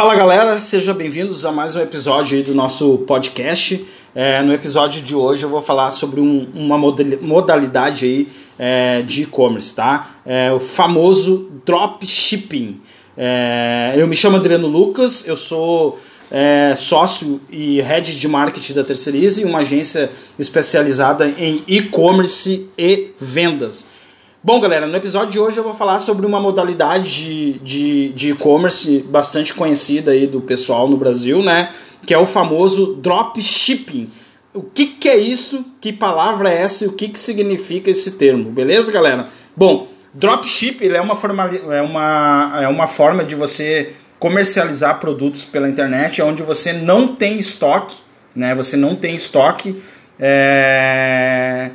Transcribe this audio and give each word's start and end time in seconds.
Fala 0.00 0.14
galera, 0.14 0.62
sejam 0.62 0.94
bem-vindos 0.94 1.44
a 1.44 1.52
mais 1.52 1.76
um 1.76 1.80
episódio 1.82 2.42
do 2.42 2.54
nosso 2.54 2.96
podcast. 3.06 3.84
É, 4.14 4.40
no 4.40 4.50
episódio 4.50 5.02
de 5.02 5.14
hoje 5.14 5.42
eu 5.42 5.50
vou 5.50 5.60
falar 5.60 5.90
sobre 5.90 6.22
um, 6.22 6.48
uma 6.54 6.78
modalidade 6.78 8.06
aí, 8.06 8.28
é, 8.58 9.02
de 9.02 9.24
e-commerce, 9.24 9.74
tá? 9.74 10.12
É, 10.24 10.50
o 10.52 10.58
famoso 10.58 11.50
dropshipping. 11.66 12.80
É, 13.14 13.92
eu 13.94 14.08
me 14.08 14.16
chamo 14.16 14.38
Adriano 14.38 14.68
Lucas, 14.68 15.28
eu 15.28 15.36
sou 15.36 16.00
é, 16.30 16.72
sócio 16.74 17.38
e 17.50 17.82
head 17.82 18.18
de 18.18 18.26
marketing 18.26 18.72
da 18.72 18.82
Terceirize, 18.82 19.44
uma 19.44 19.58
agência 19.58 20.10
especializada 20.38 21.28
em 21.28 21.62
e-commerce 21.68 22.66
e 22.78 23.10
vendas. 23.20 23.99
Bom, 24.42 24.58
galera, 24.58 24.86
no 24.86 24.96
episódio 24.96 25.32
de 25.32 25.38
hoje 25.38 25.58
eu 25.58 25.62
vou 25.62 25.74
falar 25.74 25.98
sobre 25.98 26.24
uma 26.24 26.40
modalidade 26.40 27.58
de 27.58 28.30
e-commerce 28.30 29.00
bastante 29.00 29.52
conhecida 29.52 30.12
aí 30.12 30.26
do 30.26 30.40
pessoal 30.40 30.88
no 30.88 30.96
Brasil, 30.96 31.42
né? 31.42 31.74
Que 32.06 32.14
é 32.14 32.18
o 32.18 32.24
famoso 32.24 32.94
dropshipping. 32.94 34.10
O 34.54 34.62
que, 34.62 34.86
que 34.86 35.10
é 35.10 35.18
isso? 35.18 35.62
Que 35.78 35.92
palavra 35.92 36.50
é 36.50 36.62
essa 36.62 36.84
e 36.84 36.88
o 36.88 36.92
que, 36.92 37.08
que 37.08 37.18
significa 37.18 37.90
esse 37.90 38.12
termo? 38.12 38.50
Beleza, 38.50 38.90
galera? 38.90 39.28
Bom, 39.54 39.88
dropship 40.14 40.88
é 40.88 41.02
uma, 41.02 41.16
forma, 41.16 41.50
é, 41.70 41.82
uma, 41.82 42.60
é 42.62 42.68
uma 42.68 42.86
forma 42.86 43.22
de 43.22 43.34
você 43.34 43.92
comercializar 44.18 44.98
produtos 45.00 45.44
pela 45.44 45.68
internet 45.68 46.22
onde 46.22 46.42
você 46.42 46.72
não 46.72 47.08
tem 47.08 47.36
estoque, 47.36 47.96
né? 48.34 48.54
Você 48.54 48.74
não 48.74 48.94
tem 48.94 49.14
estoque. 49.14 49.76
É 50.18 51.72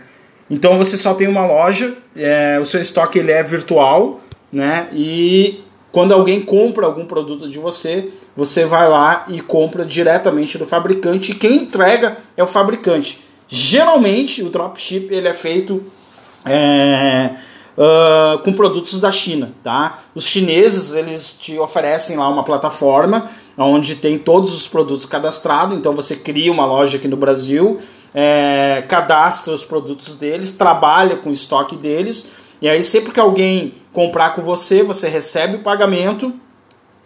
então 0.50 0.78
você 0.78 0.98
só 0.98 1.14
tem 1.14 1.28
uma 1.28 1.46
loja, 1.46 1.96
é, 2.16 2.60
o 2.62 2.66
seu 2.66 2.80
estoque 2.80 3.20
ele 3.20 3.32
é 3.32 3.42
virtual, 3.42 4.22
né? 4.52 4.88
E 4.94 5.64
quando 5.92 6.14
alguém 6.14 6.42
compra 6.42 6.86
algum 6.86 7.06
produto 7.06 7.50
de 7.50 7.58
você, 7.58 8.12
você 8.36 8.66
vai 8.66 8.88
lá 8.88 9.26
e 9.28 9.42
compra 9.42 9.86
diretamente 9.86 10.58
do 10.58 10.68
fabricante 10.68 11.32
e 11.32 11.36
quem 11.36 11.56
entrega 11.56 12.18
é 12.36 12.44
o 12.44 12.48
fabricante. 12.48 13.24
Geralmente 13.48 14.44
o 14.44 14.50
dropship 14.50 15.08
ele 15.10 15.28
é 15.28 15.34
feito 15.34 15.84
é, 16.46 17.32
uh, 17.78 18.40
com 18.40 18.54
produtos 18.54 19.00
da 19.00 19.12
China, 19.12 19.54
tá? 19.64 20.00
Os 20.14 20.28
chineses 20.28 20.94
eles 20.94 21.38
te 21.40 21.58
oferecem 21.58 22.18
lá 22.18 22.28
uma 22.30 22.44
plataforma 22.44 23.30
onde 23.58 23.96
tem 23.96 24.18
todos 24.18 24.54
os 24.54 24.68
produtos 24.68 25.06
cadastrados, 25.06 25.78
então 25.78 25.94
você 25.94 26.16
cria 26.16 26.52
uma 26.52 26.66
loja 26.66 26.98
aqui 26.98 27.08
no 27.08 27.16
Brasil 27.16 27.80
é, 28.16 28.82
cadastra 28.88 29.54
os 29.54 29.66
produtos 29.66 30.16
deles, 30.16 30.54
trabalha 30.54 31.18
com 31.18 31.30
o 31.30 31.34
estoque 31.34 31.76
deles, 31.76 32.30
e 32.62 32.70
aí 32.70 32.82
sempre 32.82 33.12
que 33.12 33.20
alguém 33.20 33.74
comprar 33.92 34.34
com 34.34 34.42
você, 34.42 34.82
você 34.82 35.10
recebe 35.10 35.58
o 35.58 35.64
pagamento, 35.64 36.34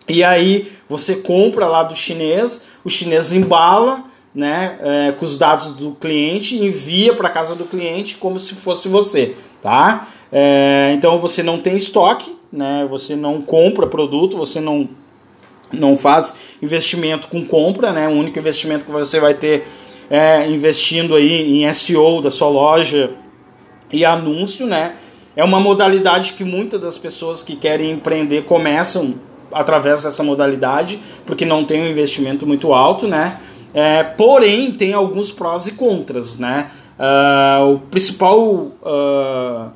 e 0.07 0.23
aí 0.23 0.71
você 0.87 1.15
compra 1.15 1.67
lá 1.67 1.81
do 1.81 1.95
chinês, 1.95 2.63
o 2.85 2.89
chinês 2.89 3.33
embala 3.33 4.03
né, 4.33 4.77
é, 4.81 5.11
com 5.13 5.25
os 5.25 5.37
dados 5.37 5.71
do 5.71 5.91
cliente 5.91 6.55
envia 6.55 7.15
para 7.15 7.29
casa 7.29 7.55
do 7.55 7.65
cliente 7.65 8.15
como 8.17 8.37
se 8.37 8.53
fosse 8.53 8.87
você, 8.87 9.35
tá? 9.61 10.07
É, 10.31 10.93
então 10.95 11.17
você 11.17 11.41
não 11.41 11.59
tem 11.59 11.75
estoque, 11.75 12.37
né? 12.53 12.87
Você 12.89 13.15
não 13.15 13.41
compra 13.41 13.87
produto, 13.87 14.37
você 14.37 14.59
não 14.59 14.87
não 15.71 15.95
faz 15.95 16.33
investimento 16.61 17.27
com 17.27 17.45
compra, 17.45 17.91
né? 17.91 18.07
O 18.07 18.11
único 18.11 18.39
investimento 18.39 18.85
que 18.85 18.91
você 18.91 19.19
vai 19.19 19.33
ter 19.33 19.67
é, 20.09 20.49
investindo 20.49 21.15
aí 21.15 21.63
em 21.63 21.73
SEO 21.73 22.21
da 22.21 22.31
sua 22.31 22.49
loja 22.49 23.11
e 23.91 24.03
anúncio, 24.03 24.65
né? 24.65 24.95
É 25.35 25.43
uma 25.43 25.59
modalidade 25.59 26.33
que 26.33 26.43
muitas 26.43 26.79
das 26.81 26.97
pessoas 26.97 27.43
que 27.43 27.55
querem 27.55 27.91
empreender 27.91 28.43
começam 28.43 29.15
através 29.51 30.03
dessa 30.03 30.23
modalidade, 30.23 30.99
porque 31.25 31.45
não 31.45 31.63
tem 31.63 31.81
um 31.81 31.87
investimento 31.87 32.45
muito 32.45 32.73
alto, 32.73 33.07
né? 33.07 33.39
É, 33.73 34.03
porém, 34.03 34.71
tem 34.71 34.93
alguns 34.93 35.31
prós 35.31 35.67
e 35.67 35.73
contras, 35.73 36.37
né? 36.37 36.71
Uh, 36.99 37.75
o 37.75 37.79
principal 37.79 38.43
uh, 38.43 39.71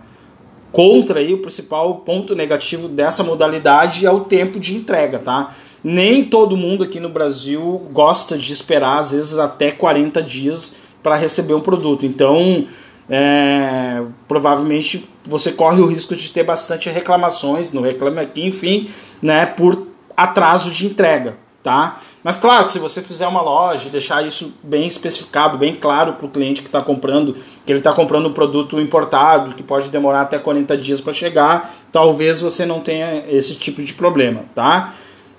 contra 0.72 1.20
aí, 1.20 1.34
o 1.34 1.38
principal 1.38 1.98
ponto 1.98 2.36
negativo 2.36 2.90
dessa 2.90 3.24
modalidade 3.24 4.06
é 4.06 4.12
o 4.12 4.22
tempo 4.22 4.60
de 4.60 4.76
entrega, 4.76 5.20
tá? 5.20 5.54
Nem 5.84 6.24
todo 6.24 6.56
mundo 6.56 6.84
aqui 6.84 7.00
no 7.00 7.10
Brasil 7.10 7.88
gosta 7.92 8.38
de 8.38 8.54
esperar, 8.54 9.00
às 9.00 9.12
vezes, 9.12 9.38
até 9.38 9.72
40 9.72 10.22
dias 10.22 10.76
para 11.02 11.18
receber 11.18 11.54
um 11.54 11.60
produto. 11.60 12.06
Então, 12.06 12.66
é, 13.10 14.02
provavelmente 14.28 15.08
você 15.26 15.52
corre 15.52 15.82
o 15.82 15.86
risco 15.86 16.16
de 16.16 16.32
ter 16.32 16.44
bastante 16.44 16.90
reclamações 16.90 17.74
no 17.74 17.82
Reclame 17.82 18.20
Aqui, 18.20 18.46
enfim, 18.46 18.90
né, 19.22 19.46
por 19.46 19.88
atraso 20.16 20.72
de 20.72 20.86
entrega, 20.86 21.38
tá? 21.62 22.00
Mas 22.24 22.38
claro, 22.38 22.70
se 22.70 22.80
você 22.80 23.02
fizer 23.02 23.28
uma 23.28 23.42
loja, 23.42 23.90
deixar 23.90 24.26
isso 24.26 24.54
bem 24.64 24.88
especificado, 24.88 25.58
bem 25.58 25.76
claro 25.76 26.14
para 26.14 26.26
o 26.26 26.30
cliente 26.30 26.62
que 26.62 26.70
está 26.70 26.82
comprando, 26.82 27.36
que 27.66 27.72
ele 27.72 27.80
está 27.80 27.92
comprando 27.92 28.28
um 28.30 28.34
produto 28.34 28.80
importado, 28.80 29.54
que 29.54 29.64
pode 29.64 29.90
demorar 29.90 30.22
até 30.22 30.40
40 30.40 30.78
dias 30.78 31.02
para 31.02 31.14
chegar, 31.14 31.76
talvez 31.92 32.40
você 32.40 32.66
não 32.66 32.80
tenha 32.80 33.26
esse 33.28 33.56
tipo 33.56 33.82
de 33.84 33.94
problema, 33.94 34.46
tá? 34.56 34.94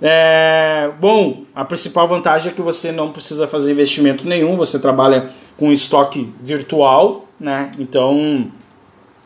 É, 0.06 0.90
bom, 1.00 1.44
a 1.54 1.64
principal 1.64 2.06
vantagem 2.06 2.52
é 2.52 2.54
que 2.54 2.60
você 2.60 2.92
não 2.92 3.10
precisa 3.10 3.46
fazer 3.46 3.72
investimento 3.72 4.28
nenhum, 4.28 4.54
você 4.54 4.78
trabalha 4.78 5.30
com 5.56 5.72
estoque 5.72 6.30
virtual, 6.42 7.26
né? 7.40 7.70
Então 7.78 8.50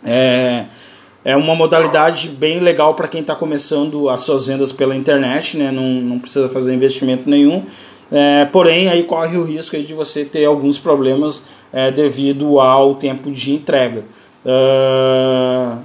é, 0.04 0.66
é 1.24 1.36
uma 1.36 1.56
modalidade 1.56 2.28
bem 2.28 2.60
legal 2.60 2.94
para 2.94 3.08
quem 3.08 3.22
está 3.22 3.34
começando 3.34 4.08
as 4.08 4.20
suas 4.20 4.46
vendas 4.46 4.70
pela 4.70 4.94
internet, 4.94 5.56
né? 5.56 5.72
Não, 5.72 5.82
não 5.82 6.20
precisa 6.20 6.48
fazer 6.48 6.72
investimento 6.72 7.28
nenhum. 7.28 7.64
É, 8.08 8.44
porém, 8.44 8.88
aí 8.88 9.02
corre 9.02 9.36
o 9.36 9.42
risco 9.42 9.76
de 9.76 9.94
você 9.94 10.24
ter 10.24 10.44
alguns 10.44 10.78
problemas 10.78 11.48
é, 11.72 11.90
devido 11.90 12.60
ao 12.60 12.94
tempo 12.94 13.32
de 13.32 13.52
entrega. 13.52 14.04
Uh, 14.46 15.76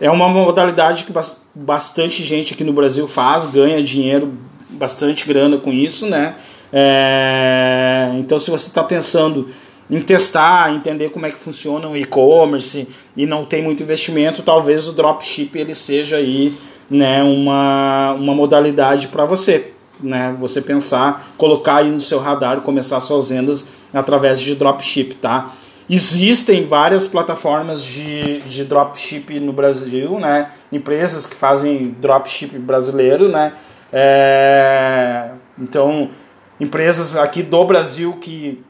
é 0.00 0.10
uma 0.10 0.28
modalidade 0.28 1.04
que 1.04 1.12
bastante 1.54 2.22
gente 2.24 2.54
aqui 2.54 2.64
no 2.64 2.72
Brasil 2.72 3.06
faz, 3.06 3.46
ganha 3.46 3.82
dinheiro, 3.82 4.32
bastante 4.70 5.26
grana 5.26 5.56
com 5.56 5.72
isso, 5.72 6.06
né? 6.06 6.34
É, 6.72 8.10
então, 8.18 8.38
se 8.38 8.50
você 8.50 8.66
está 8.68 8.82
pensando 8.82 9.48
em 9.88 10.00
testar, 10.00 10.74
entender 10.74 11.10
como 11.10 11.26
é 11.26 11.30
que 11.30 11.38
funciona 11.38 11.88
o 11.88 11.96
e-commerce 11.96 12.88
e 13.16 13.26
não 13.26 13.44
tem 13.44 13.62
muito 13.62 13.82
investimento, 13.82 14.42
talvez 14.42 14.88
o 14.88 14.92
dropship 14.92 15.56
ele 15.56 15.74
seja 15.74 16.16
aí, 16.16 16.54
né, 16.90 17.22
uma, 17.22 18.12
uma 18.12 18.34
modalidade 18.34 19.08
para 19.08 19.24
você, 19.24 19.72
né? 20.02 20.34
Você 20.40 20.60
pensar, 20.60 21.32
colocar 21.36 21.76
aí 21.76 21.90
no 21.90 22.00
seu 22.00 22.18
radar, 22.18 22.60
começar 22.62 22.98
suas 23.00 23.28
vendas 23.28 23.68
através 23.92 24.40
de 24.40 24.54
dropship, 24.56 25.14
tá? 25.14 25.54
Existem 25.88 26.66
várias 26.66 27.06
plataformas 27.06 27.84
de, 27.84 28.40
de 28.40 28.64
dropship 28.64 29.38
no 29.38 29.52
Brasil, 29.52 30.18
né? 30.18 30.50
Empresas 30.72 31.26
que 31.26 31.34
fazem 31.34 31.94
dropship 32.00 32.58
brasileiro, 32.58 33.28
né? 33.28 33.52
É, 33.92 35.28
então, 35.58 36.10
empresas 36.58 37.16
aqui 37.16 37.42
do 37.42 37.64
Brasil 37.64 38.14
que, 38.14 38.62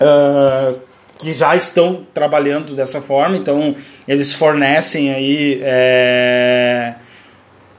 uh, 0.00 0.78
que 1.16 1.32
já 1.32 1.56
estão 1.56 2.06
trabalhando 2.12 2.74
dessa 2.74 3.00
forma, 3.00 3.36
então 3.36 3.74
eles 4.06 4.34
fornecem 4.34 5.12
aí 5.12 5.58
é, 5.62 6.96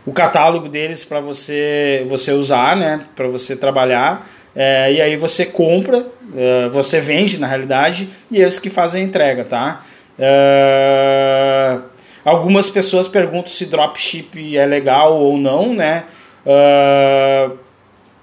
o 0.06 0.12
catálogo 0.12 0.68
deles 0.68 1.04
para 1.04 1.20
você, 1.20 2.06
você 2.10 2.32
usar, 2.32 2.76
né? 2.76 3.02
Para 3.16 3.28
você 3.28 3.56
trabalhar. 3.56 4.28
É, 4.56 4.92
e 4.94 5.02
aí 5.02 5.16
você 5.18 5.46
compra, 5.46 6.06
é, 6.36 6.70
você 6.70 7.02
vende 7.02 7.40
na 7.40 7.48
realidade, 7.48 8.10
e 8.32 8.40
eles 8.40 8.60
que 8.60 8.70
fazem 8.70 9.02
a 9.02 9.06
entrega, 9.06 9.44
tá? 9.44 9.84
É, 10.18 11.80
algumas 12.24 12.70
pessoas 12.70 13.08
perguntam 13.08 13.52
se 13.52 13.66
dropship 13.66 14.56
é 14.56 14.66
legal 14.66 15.20
ou 15.20 15.38
não, 15.38 15.74
né? 15.74 16.04
É, 16.46 17.50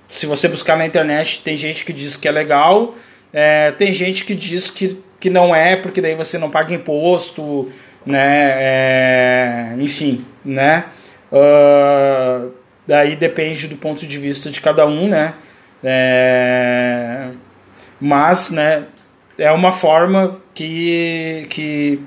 se 0.06 0.26
você 0.26 0.46
buscar 0.46 0.76
na 0.76 0.86
internet, 0.86 1.40
tem 1.40 1.56
gente 1.56 1.84
que 1.84 1.92
diz 1.92 2.16
que 2.16 2.28
é 2.28 2.30
legal, 2.30 2.94
é, 3.32 3.72
tem 3.72 3.92
gente 3.92 4.24
que 4.24 4.34
diz 4.34 4.70
que, 4.70 5.00
que 5.18 5.30
não 5.30 5.54
é, 5.54 5.74
porque 5.74 6.00
daí 6.00 6.14
você 6.14 6.38
não 6.38 6.50
paga 6.50 6.72
imposto, 6.72 7.70
né? 8.06 8.52
É, 8.56 9.74
enfim, 9.78 10.24
né? 10.44 10.86
Daí 12.86 13.14
depende 13.14 13.68
do 13.68 13.76
ponto 13.76 14.04
de 14.04 14.18
vista 14.18 14.50
de 14.50 14.60
cada 14.60 14.84
um, 14.86 15.08
né? 15.08 15.34
É, 15.82 17.28
mas, 18.00 18.50
né, 18.50 18.86
é 19.38 19.50
uma 19.50 19.72
forma 19.72 20.36
que, 20.54 21.46
que, 21.50 22.00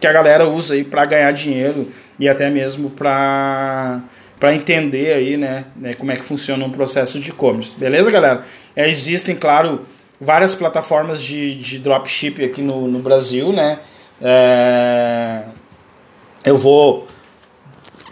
que 0.00 0.06
a 0.06 0.12
galera 0.12 0.48
usa 0.48 0.74
aí 0.74 0.84
para 0.84 1.04
ganhar 1.04 1.32
dinheiro 1.32 1.88
e 2.18 2.28
até 2.28 2.50
mesmo 2.50 2.90
para 2.90 4.02
para 4.38 4.56
entender 4.56 5.12
aí, 5.12 5.36
né, 5.36 5.66
né, 5.76 5.94
como 5.94 6.10
é 6.10 6.16
que 6.16 6.22
funciona 6.22 6.64
um 6.64 6.70
processo 6.70 7.20
de 7.20 7.30
e-commerce. 7.30 7.76
Beleza, 7.78 8.10
galera? 8.10 8.42
É, 8.74 8.88
existem, 8.88 9.36
claro, 9.36 9.82
várias 10.20 10.52
plataformas 10.52 11.22
de, 11.22 11.54
de 11.54 11.78
dropship 11.78 12.44
aqui 12.44 12.60
no, 12.60 12.88
no 12.88 12.98
Brasil, 12.98 13.52
né? 13.52 13.78
É, 14.20 15.42
eu 16.44 16.58
vou 16.58 17.06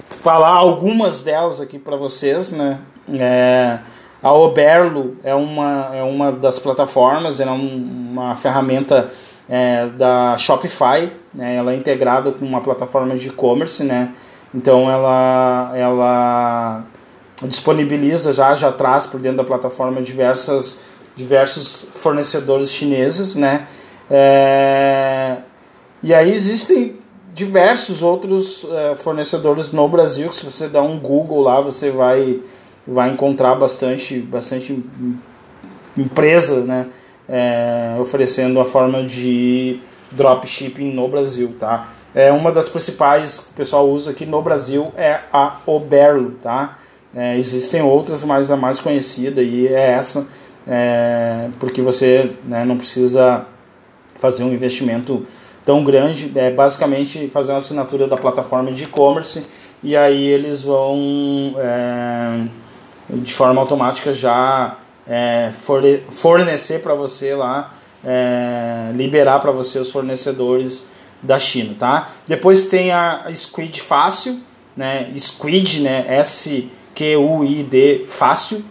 falar 0.06 0.50
algumas 0.50 1.20
delas 1.22 1.60
aqui 1.60 1.80
para 1.80 1.96
vocês, 1.96 2.52
né? 2.52 2.78
É, 3.12 3.80
A 4.22 4.32
Oberlo 4.34 5.16
é 5.24 5.34
uma, 5.34 5.90
é 5.94 6.02
uma 6.02 6.30
das 6.30 6.58
plataformas, 6.58 7.40
é 7.40 7.46
uma 7.46 8.36
ferramenta 8.36 9.10
é, 9.48 9.86
da 9.86 10.36
Shopify, 10.36 11.10
né? 11.32 11.56
ela 11.56 11.72
é 11.72 11.76
integrada 11.76 12.30
com 12.30 12.44
uma 12.44 12.60
plataforma 12.60 13.16
de 13.16 13.28
e-commerce, 13.28 13.82
né? 13.82 14.14
então 14.54 14.90
ela, 14.90 15.72
ela 15.74 16.84
disponibiliza 17.44 18.32
já, 18.32 18.54
já 18.54 18.70
traz 18.70 19.06
por 19.06 19.18
dentro 19.18 19.38
da 19.38 19.44
plataforma 19.44 20.02
diversas, 20.02 20.82
diversos 21.16 21.88
fornecedores 21.94 22.70
chineses, 22.70 23.34
né? 23.34 23.66
É, 24.10 25.36
e 26.02 26.12
aí 26.12 26.30
existem 26.32 26.98
diversos 27.32 28.02
outros 28.02 28.66
é, 28.70 28.96
fornecedores 28.96 29.70
no 29.70 29.88
Brasil 29.88 30.28
que 30.28 30.34
se 30.34 30.44
você 30.44 30.68
dá 30.68 30.82
um 30.82 30.98
Google 30.98 31.40
lá 31.42 31.60
você 31.60 31.90
vai 31.90 32.40
vai 32.90 33.10
encontrar 33.10 33.54
bastante 33.54 34.18
bastante 34.18 34.84
empresa, 35.96 36.64
né? 36.64 36.86
É, 37.28 37.96
oferecendo 38.00 38.58
a 38.58 38.64
forma 38.64 39.04
de 39.04 39.80
dropshipping 40.10 40.92
no 40.92 41.06
Brasil, 41.06 41.54
tá? 41.58 41.88
É 42.12 42.32
uma 42.32 42.50
das 42.50 42.68
principais 42.68 43.40
que 43.40 43.52
o 43.52 43.54
pessoal 43.54 43.88
usa 43.88 44.10
aqui 44.10 44.26
no 44.26 44.42
Brasil 44.42 44.92
é 44.96 45.20
a 45.32 45.60
Oberlo, 45.64 46.32
tá? 46.42 46.78
É, 47.14 47.36
existem 47.36 47.82
outras, 47.82 48.24
mas 48.24 48.50
a 48.50 48.56
mais 48.56 48.80
conhecida 48.80 49.42
e 49.42 49.68
é 49.68 49.92
essa, 49.92 50.26
é, 50.66 51.48
porque 51.58 51.80
você 51.82 52.32
né, 52.44 52.64
não 52.64 52.76
precisa 52.76 53.46
fazer 54.16 54.42
um 54.42 54.52
investimento 54.52 55.24
tão 55.64 55.84
grande, 55.84 56.32
é 56.34 56.50
basicamente 56.50 57.28
fazer 57.28 57.52
uma 57.52 57.58
assinatura 57.58 58.08
da 58.08 58.16
plataforma 58.16 58.72
de 58.72 58.84
e-commerce 58.84 59.44
e 59.82 59.96
aí 59.96 60.26
eles 60.26 60.62
vão 60.62 61.54
é, 61.58 62.46
de 63.12 63.32
forma 63.32 63.60
automática 63.60 64.12
já 64.12 64.76
é, 65.06 65.52
fornecer 66.10 66.80
para 66.80 66.94
você 66.94 67.34
lá, 67.34 67.74
é, 68.04 68.92
liberar 68.94 69.40
para 69.40 69.50
você 69.50 69.78
os 69.78 69.90
fornecedores 69.90 70.86
da 71.22 71.38
China, 71.38 71.74
tá? 71.78 72.10
Depois 72.26 72.68
tem 72.68 72.92
a 72.92 73.26
Squid 73.34 73.80
Fácil, 73.80 74.40
né? 74.76 75.10
Squid, 75.16 75.80
né? 75.80 76.06
S 76.08 76.70
Q-U-I-D 76.94 78.06
fácil.com.br. 78.08 78.62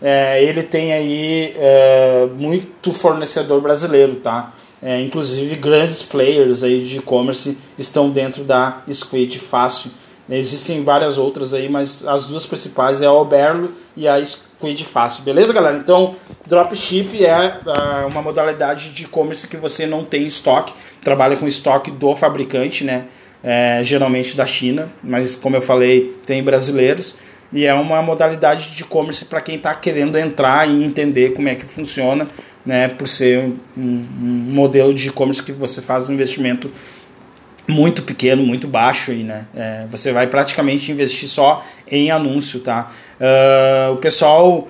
É, 0.00 0.42
ele 0.42 0.62
tem 0.62 0.92
aí 0.92 1.54
é, 1.56 2.28
muito 2.36 2.92
fornecedor 2.92 3.60
brasileiro, 3.60 4.16
tá? 4.16 4.52
É, 4.82 5.00
inclusive 5.00 5.54
grandes 5.54 6.02
players 6.02 6.64
aí 6.64 6.82
de 6.82 6.98
e-commerce 6.98 7.56
estão 7.78 8.10
dentro 8.10 8.42
da 8.42 8.82
Squid 8.92 9.38
Fácil. 9.38 9.92
Existem 10.30 10.82
várias 10.82 11.18
outras 11.18 11.52
aí, 11.52 11.68
mas 11.68 12.06
as 12.06 12.26
duas 12.26 12.46
principais 12.46 13.02
é 13.02 13.06
a 13.06 13.12
Oberlo 13.12 13.72
e 13.96 14.06
a 14.08 14.24
Squid 14.24 14.84
Fácil. 14.84 15.24
Beleza, 15.24 15.52
galera? 15.52 15.76
Então, 15.76 16.14
dropship 16.46 17.24
é, 17.24 17.58
é 18.02 18.06
uma 18.06 18.22
modalidade 18.22 18.90
de 18.90 19.04
e-commerce 19.04 19.46
que 19.48 19.56
você 19.56 19.86
não 19.86 20.04
tem 20.04 20.24
estoque, 20.24 20.72
trabalha 21.02 21.36
com 21.36 21.46
estoque 21.46 21.90
do 21.90 22.14
fabricante, 22.14 22.84
né? 22.84 23.06
é, 23.42 23.80
geralmente 23.82 24.36
da 24.36 24.46
China, 24.46 24.88
mas 25.02 25.34
como 25.34 25.56
eu 25.56 25.62
falei, 25.62 26.16
tem 26.24 26.42
brasileiros. 26.42 27.14
E 27.52 27.66
é 27.66 27.74
uma 27.74 28.00
modalidade 28.00 28.74
de 28.74 28.82
e-commerce 28.82 29.26
para 29.26 29.40
quem 29.40 29.56
está 29.56 29.74
querendo 29.74 30.16
entrar 30.16 30.66
e 30.66 30.84
entender 30.84 31.34
como 31.34 31.48
é 31.48 31.54
que 31.54 31.66
funciona, 31.66 32.26
né, 32.64 32.88
por 32.88 33.06
ser 33.06 33.52
um, 33.76 34.06
um 34.20 34.52
modelo 34.54 34.94
de 34.94 35.08
e-commerce 35.08 35.42
que 35.42 35.52
você 35.52 35.82
faz 35.82 36.08
um 36.08 36.14
investimento 36.14 36.70
muito 37.66 38.02
pequeno, 38.02 38.42
muito 38.42 38.66
baixo 38.66 39.10
aí, 39.10 39.22
né? 39.22 39.46
É, 39.54 39.86
você 39.90 40.12
vai 40.12 40.26
praticamente 40.26 40.90
investir 40.90 41.28
só 41.28 41.64
em 41.88 42.10
anúncio, 42.10 42.60
tá? 42.60 42.90
Uh, 43.20 43.92
o 43.92 43.96
pessoal 43.96 44.68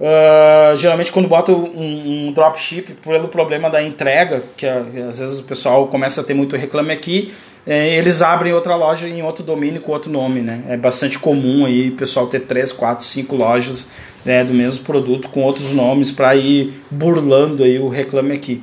uh, 0.00 0.76
geralmente 0.76 1.10
quando 1.10 1.28
bota 1.28 1.52
um, 1.52 2.28
um 2.28 2.32
dropship 2.32 2.94
pelo 3.02 3.28
problema 3.28 3.70
da 3.70 3.82
entrega, 3.82 4.42
que 4.56 4.66
às 4.66 5.18
vezes 5.18 5.38
o 5.38 5.44
pessoal 5.44 5.86
começa 5.86 6.20
a 6.20 6.24
ter 6.24 6.34
muito 6.34 6.56
reclame 6.56 6.92
aqui, 6.92 7.32
é, 7.66 7.96
eles 7.96 8.20
abrem 8.20 8.52
outra 8.52 8.76
loja 8.76 9.08
em 9.08 9.22
outro 9.22 9.42
domínio 9.42 9.80
com 9.80 9.90
outro 9.90 10.12
nome, 10.12 10.42
né? 10.42 10.62
É 10.68 10.76
bastante 10.76 11.18
comum 11.18 11.64
aí 11.64 11.88
o 11.88 11.96
pessoal 11.96 12.26
ter 12.26 12.40
três, 12.40 12.72
quatro, 12.72 13.04
cinco 13.06 13.34
lojas 13.34 13.88
né, 14.22 14.44
do 14.44 14.52
mesmo 14.52 14.84
produto 14.84 15.30
com 15.30 15.42
outros 15.42 15.72
nomes 15.72 16.10
para 16.10 16.36
ir 16.36 16.74
burlando 16.90 17.64
aí 17.64 17.78
o 17.78 17.88
reclame 17.88 18.34
aqui. 18.34 18.62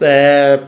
É, 0.00 0.60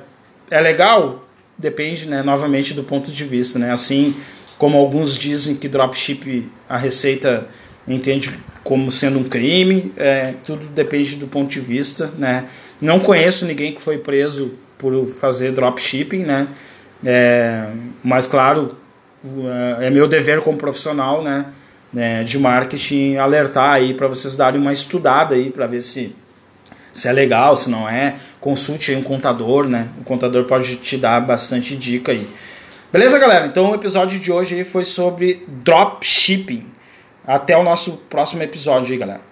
é 0.51 0.61
legal? 0.61 1.22
Depende, 1.63 2.09
né, 2.09 2.23
novamente 2.23 2.75
do 2.75 2.83
ponto 2.83 3.11
de 3.11 3.25
vista, 3.25 3.59
né? 3.59 3.71
Assim 3.71 4.17
como 4.59 4.77
alguns 4.77 5.17
dizem 5.17 5.57
que 5.57 5.69
dropship 5.69 6.49
a 6.69 6.77
receita 6.77 7.49
entende 7.87 8.39
como 8.63 8.91
sendo 8.91 9.19
um 9.19 9.25
crime, 9.25 9.93
é, 9.97 10.35
tudo 10.45 10.67
depende 10.67 11.17
do 11.17 11.27
ponto 11.27 11.51
de 11.51 11.61
vista, 11.61 12.13
né? 12.19 12.47
Não 12.81 12.99
conheço 12.99 13.47
ninguém 13.47 13.73
que 13.73 13.81
foi 13.81 13.99
preso 13.99 14.53
por 14.77 15.07
fazer 15.07 15.53
dropshipping, 15.53 16.25
né? 16.25 16.49
É, 17.05 17.69
mas, 18.03 18.27
claro, 18.27 18.77
é 19.81 19.91
meu 19.91 20.09
dever 20.09 20.41
como 20.41 20.59
profissional 20.59 21.23
né, 21.23 21.47
né 21.93 22.25
de 22.25 22.39
marketing 22.39 23.17
alertar 23.17 23.75
aí 23.75 23.95
para 23.95 24.09
vocês 24.09 24.37
darem 24.37 24.61
uma 24.61 24.73
estudada 24.73 25.35
aí 25.35 25.51
para 25.51 25.67
ver 25.67 25.83
se, 25.83 26.15
se 26.93 27.09
é 27.09 27.13
legal, 27.13 27.57
se 27.57 27.71
não 27.71 27.89
é. 27.89 28.17
Consulte 28.41 28.95
um 28.95 29.03
contador, 29.03 29.69
né? 29.69 29.89
O 30.01 30.05
contador 30.05 30.45
pode 30.45 30.77
te 30.77 30.97
dar 30.97 31.21
bastante 31.21 31.77
dica 31.77 32.13
aí. 32.13 32.27
Beleza, 32.93 33.19
galera? 33.19 33.47
Então 33.47 33.71
o 33.71 33.75
episódio 33.75 34.19
de 34.19 34.31
hoje 34.31 34.65
foi 34.65 34.85
sobre 34.85 35.45
dropshipping. 35.49 36.67
Até 37.27 37.57
o 37.57 37.63
nosso 37.63 37.93
próximo 38.11 38.43
episódio 38.43 38.93
aí, 38.93 38.99
galera. 38.99 39.32